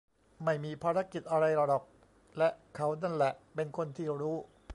[0.43, 1.83] ไม่มีภารกิจอะไรหรอก
[2.37, 4.37] และเขานั่นแหละเป็นคนที่รู้